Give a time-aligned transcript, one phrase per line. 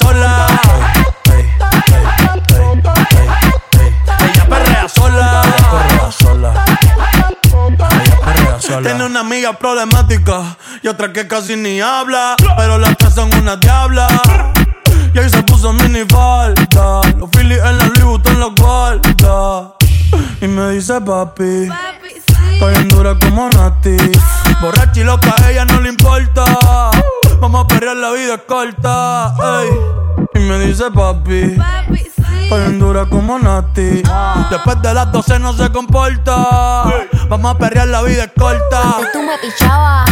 [0.00, 0.48] ella perrea sola.
[4.20, 5.42] Ella perrea sola.
[5.70, 6.64] Perrea sola.
[8.02, 8.82] Ella perrea sola.
[8.82, 12.36] Tiene una amiga problemática y otra que casi ni habla.
[12.56, 14.08] Pero las tres son una diabla.
[15.14, 17.00] Y ahí se puso mini falta.
[17.16, 19.74] Los Phillies en la Louis Vuitton los guarda.
[20.40, 21.68] Y me dice papi.
[22.52, 23.96] Estoy bien dura como Nati.
[24.60, 26.44] Borracha y loca, a ella no le importa.
[27.40, 29.34] Vamos a perrear, la vida es corta.
[29.60, 29.70] ey.
[30.34, 31.56] Y me dice papi.
[32.44, 34.02] Estoy bien dura como Nati.
[34.50, 36.84] Después de las 12 no se comporta.
[37.28, 38.96] Vamos a perrear, la vida es corta.
[38.96, 40.10] Antes tú me pichabas,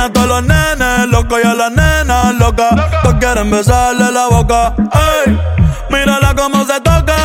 [0.00, 2.70] Tiene a todos los nenes locos y a las nenas locas.
[3.02, 4.72] Todos quieren besarle la boca.
[5.26, 5.38] Ey,
[5.90, 7.16] mírala cómo se toca.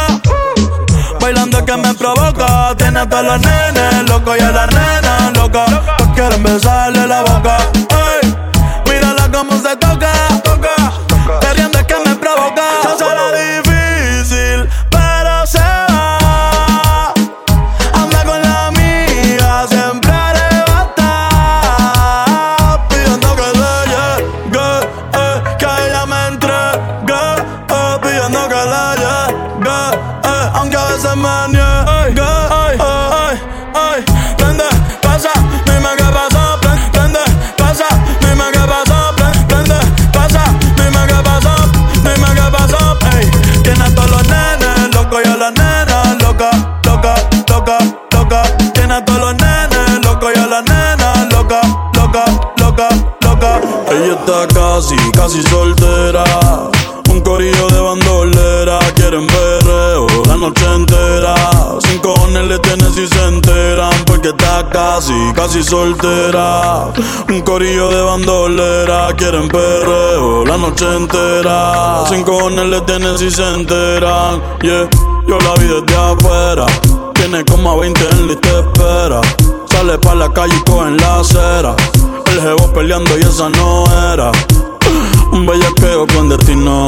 [1.22, 2.76] Bailando que me provoca.
[2.76, 5.70] Tiene a todos los nenes locos y a las nenas locas.
[5.98, 7.58] Todos quieren besarle la boca.
[7.78, 8.15] Ey,
[59.16, 61.36] quieren perreo, la noche entera.
[61.80, 66.92] Sin cojones le tienes y se enteran porque está casi, casi soltera.
[67.30, 72.04] Un corillo de bandolera, quieren perreo la noche entera.
[72.10, 74.90] Sin cojones le tienes y se enteran, yeah.
[75.28, 76.66] Yo la vi desde afuera,
[77.14, 79.22] tiene como a 20 en lista espera.
[79.72, 81.76] Sale pa' la calle y coge la acera.
[82.32, 84.32] El jevo peleando y esa no era.
[85.36, 86.88] Un bellaqueo con destino.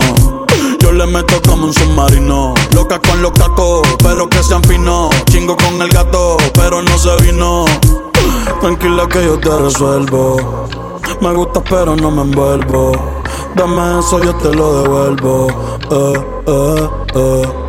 [0.80, 2.54] Yo le meto como un submarino.
[2.74, 5.14] Loca con los cacos, pero que sean finos.
[5.30, 7.66] Chingo con el gato, pero no se vino.
[8.62, 10.38] Tranquila que yo te resuelvo.
[11.20, 12.94] Me gusta, pero no me envuelvo.
[13.54, 15.48] Dame eso, yo te lo devuelvo.
[15.92, 17.68] Eh, eh, eh.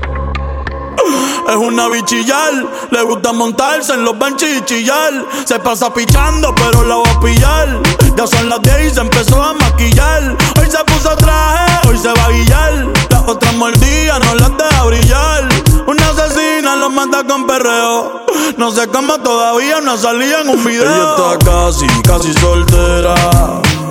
[1.48, 2.52] Es una bichillar,
[2.90, 5.26] le gusta montarse en los benches y chillar.
[5.44, 7.82] Se pasa pichando, pero la va a pillar.
[8.18, 10.36] Ya son las 10 y se empezó a maquillar.
[10.58, 12.88] Hoy se puso traje, hoy se va a guillar.
[13.10, 15.48] Las otras mordidas no las deja brillar.
[15.86, 18.24] Una asesina lo mata con perreo.
[18.56, 20.82] No sé cómo todavía no salía en un video.
[20.82, 23.14] Ella está casi, casi soltera.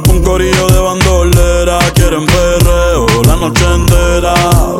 [0.09, 4.33] Un corillo de bandolera, quieren perreo la noche entera.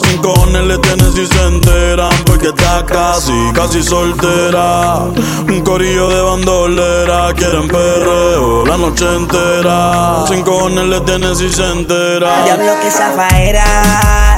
[0.03, 2.11] Sin cojones le tienes y se enteran
[2.49, 4.99] está casi, casi soltera.
[5.47, 10.25] Un corillo de bandolera, quieren perreo la noche entera.
[10.27, 12.45] Sin cojones le tienes y se enteran.
[12.45, 14.35] Diablo que zafaera.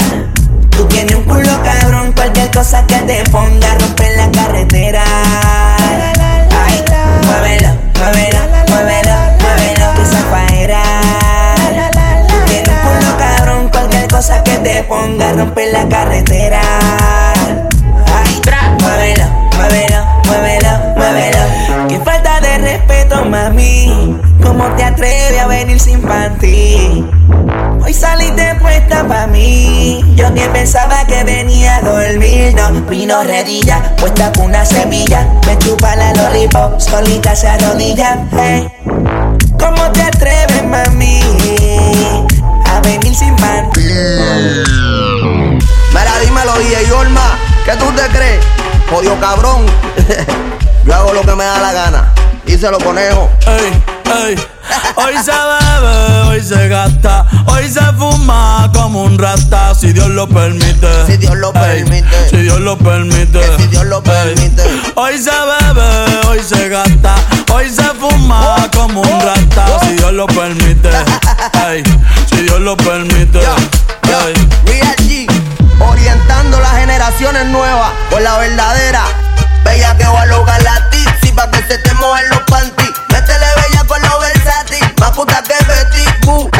[0.72, 3.79] Tú tienes un culo cabrón, cualquier cosa que te ponga
[33.98, 35.28] puesta con una semilla.
[35.46, 38.25] Me chupa la lollipop, solita se arrodilla.
[38.31, 38.68] Hey.
[39.60, 41.22] ¿Cómo te atreves, mami?
[42.66, 43.81] A venir sin panty.
[45.92, 48.46] Mira, dímelo, DJ Olma, ¿qué tú te crees?
[48.90, 49.66] Jodido cabrón.
[50.86, 52.13] Yo hago lo que me da la gana.
[52.45, 53.30] Díselo, conejo.
[53.48, 53.84] Ey,
[54.28, 54.36] ey.
[54.96, 60.28] Hoy se bebe, hoy se gasta, hoy se fuma como un rata, si Dios lo
[60.28, 60.88] permite.
[61.08, 62.30] Si Dios lo Ey, permite.
[62.30, 63.40] Si Dios lo permite.
[63.40, 64.04] Que si Dios lo Ey.
[64.04, 64.64] permite.
[64.96, 67.16] Hoy se bebe, hoy se gasta,
[67.54, 70.90] hoy se fuma como un rata, si Dios lo permite.
[72.30, 73.40] Si Dios lo permite.
[73.42, 73.56] Yo,
[74.08, 74.20] yo.
[74.66, 75.28] Real G,
[75.80, 79.04] orientando las generaciones nuevas con la verdadera.
[79.64, 82.69] Bella que va a lograr la tipsy pa' que se te mojen los panties.
[85.10, 86.59] Apúntate, Betty Boo.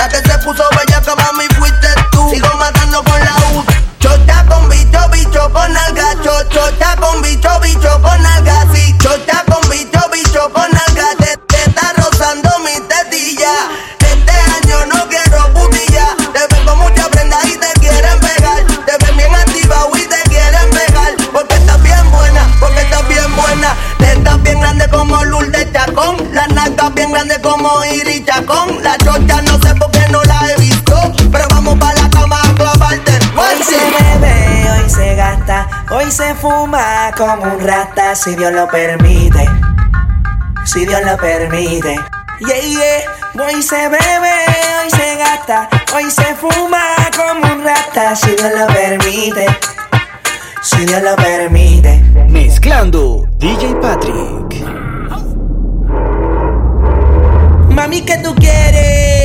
[37.15, 39.47] Como un rata, si Dios lo permite.
[40.65, 41.95] Si Dios lo permite.
[42.39, 43.45] Yeah, yeah.
[43.45, 44.33] Hoy se bebe,
[44.81, 49.45] hoy se gasta, hoy se fuma como un rata, si Dios lo permite.
[50.61, 52.04] Si Dios lo permite.
[52.30, 54.66] Mezclando DJ Patrick.
[57.69, 59.19] Mami, ¿qué tú quieres?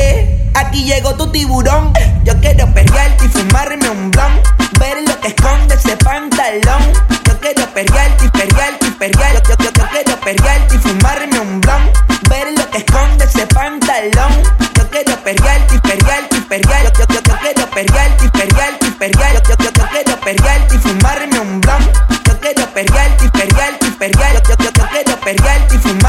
[0.74, 1.92] Aquí llegó tu tiburón.
[2.24, 4.42] Yo quiero perrearte y fumarme un blon.
[4.80, 6.82] Ver lo que esconde ese pantalón.
[7.24, 9.50] Yo quiero perrearte y perrearte y perrearte.
[9.50, 11.92] Yo, yo, yo quiero perrearte y fumarme un blon.
[12.28, 14.32] Ver lo que esconde ese pantalón.
[14.74, 16.98] Yo quiero perrearte y perrearte y perrearte.
[16.98, 19.48] Yo, yo, yo quiero perrearte y perrearte y perrearte.
[19.48, 21.82] Yo, yo, yo quiero perrearte y fumarme un blon.
[22.26, 24.42] Yo quiero perrearte y perrearte y perrearte.
[24.48, 26.03] Yo, yo, yo quiero perrearte y fumarme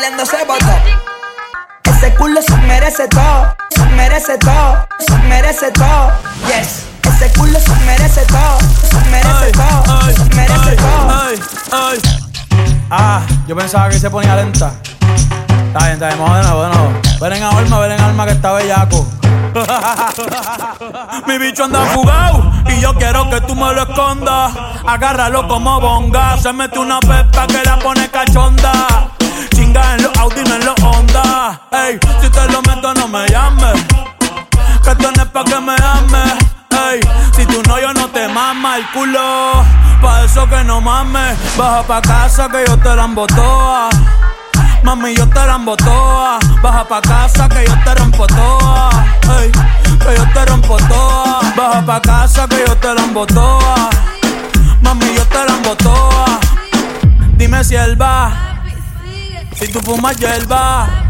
[0.00, 0.64] bailando se botó.
[1.84, 6.12] Ese culo se merece todo, se merece todo, se merece todo.
[6.46, 11.10] Yes, ese culo se merece todo, se merece todo, se merece todo.
[11.10, 11.40] ay,
[11.72, 11.98] ay.
[12.90, 14.72] Ah, yo pensaba que se ponía lenta.
[15.66, 17.00] Está bien, está bien, vamos de nuevo, de nuevo.
[17.20, 19.06] Ven en alma, ven en alma que está bellaco.
[21.26, 24.52] Mi bicho anda fugado y yo quiero que tú me lo escondas.
[24.86, 26.38] Agárralo como bonga.
[26.38, 29.09] Se mete una pepa que la pone cachonda
[29.76, 31.60] en los Audi, no en los Honda.
[31.70, 33.84] Ey, si te lo meto, no me llames.
[34.82, 36.34] Que esto no es pa' que me ames.
[36.70, 37.00] Ey,
[37.36, 39.64] si tú no, yo no te mama el culo.
[40.02, 41.36] Pa' eso que no mames.
[41.56, 43.90] Baja pa' casa que yo te la embotoa.
[44.82, 46.38] Mami, yo te la embotoa.
[46.62, 48.90] Baja pa' casa que yo te rompo toa.
[49.40, 51.40] Ey, que yo te rompo toa.
[51.56, 53.49] Baja pa' casa que yo te la embotoa.
[59.70, 61.09] tú fumas yerba.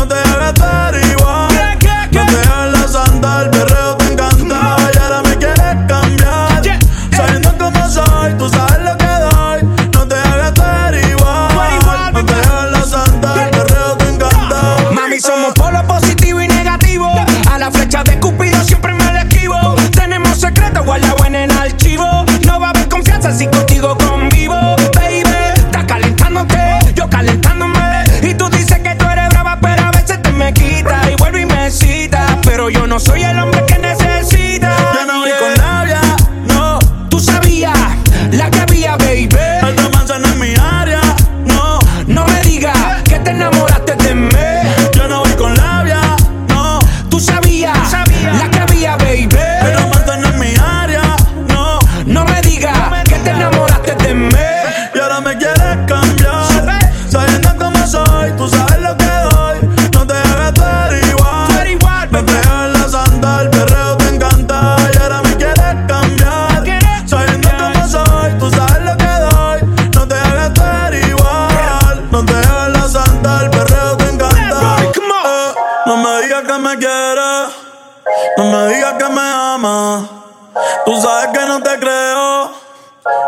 [80.85, 82.51] Tú sabes que no te creo,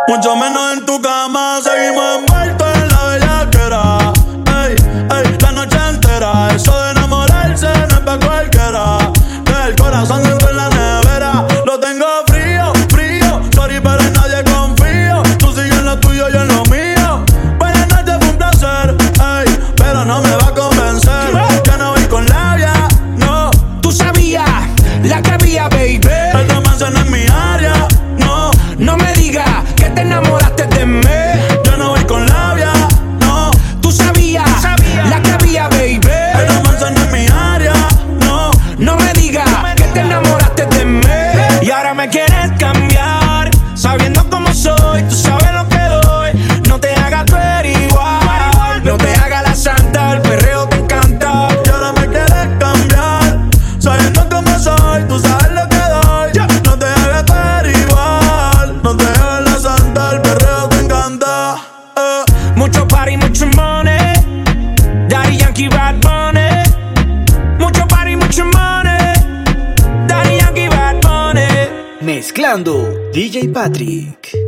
[0.08, 1.43] mucho menos en tu cama.
[73.52, 74.43] Patrick.